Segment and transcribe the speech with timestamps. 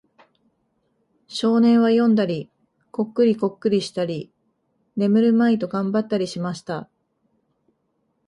[1.27, 2.49] 少年は読んだり、
[2.89, 4.33] コックリコックリしたり、
[4.95, 6.89] 眠るまいと頑張ったりしました。